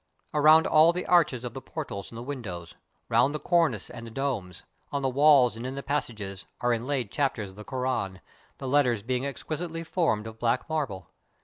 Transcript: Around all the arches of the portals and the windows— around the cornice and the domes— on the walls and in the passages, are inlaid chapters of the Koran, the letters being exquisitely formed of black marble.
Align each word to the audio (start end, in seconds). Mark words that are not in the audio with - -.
Around 0.33 0.65
all 0.65 0.91
the 0.91 1.05
arches 1.05 1.43
of 1.43 1.53
the 1.53 1.61
portals 1.61 2.09
and 2.09 2.17
the 2.17 2.23
windows— 2.23 2.73
around 3.11 3.33
the 3.33 3.39
cornice 3.39 3.87
and 3.87 4.07
the 4.07 4.09
domes— 4.09 4.63
on 4.91 5.03
the 5.03 5.09
walls 5.09 5.55
and 5.55 5.63
in 5.63 5.75
the 5.75 5.83
passages, 5.83 6.47
are 6.59 6.73
inlaid 6.73 7.11
chapters 7.11 7.51
of 7.51 7.55
the 7.55 7.63
Koran, 7.63 8.19
the 8.57 8.67
letters 8.67 9.03
being 9.03 9.27
exquisitely 9.27 9.83
formed 9.83 10.25
of 10.25 10.39
black 10.39 10.67
marble. 10.67 11.11